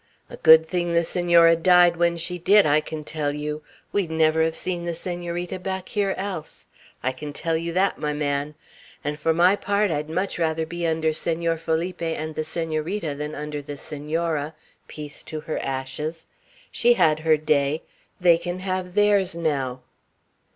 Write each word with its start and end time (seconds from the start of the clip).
A 0.31 0.37
good 0.37 0.65
thing 0.65 0.93
the 0.93 1.03
Senora 1.03 1.55
died 1.55 1.95
when 1.95 2.17
she 2.17 2.39
did, 2.39 2.65
I 2.65 2.81
can 2.81 3.03
tell 3.03 3.35
you! 3.35 3.61
We'd 3.93 4.09
never 4.09 4.41
have 4.41 4.55
seen 4.55 4.85
the 4.85 4.95
Senorita 4.95 5.59
back 5.59 5.89
here 5.89 6.15
else; 6.17 6.65
I 7.03 7.11
can 7.11 7.33
tell 7.33 7.55
you 7.55 7.71
that, 7.73 7.99
my 7.99 8.11
man! 8.11 8.55
And 9.03 9.19
for 9.19 9.31
my 9.31 9.55
part, 9.55 9.91
I'd 9.91 10.09
much 10.09 10.39
rather 10.39 10.65
be 10.65 10.87
under 10.87 11.13
Senor 11.13 11.55
Felipe 11.57 12.01
and 12.01 12.33
the 12.33 12.43
Senorita 12.43 13.13
than 13.13 13.35
under 13.35 13.61
the 13.61 13.77
Senora, 13.77 14.55
peace 14.87 15.21
to 15.25 15.41
her 15.41 15.59
ashes! 15.59 16.25
She 16.71 16.93
had 16.93 17.19
her 17.19 17.37
day. 17.37 17.83
They 18.19 18.39
can 18.39 18.57
have 18.57 18.95
theirs 18.95 19.35
now." 19.35 19.81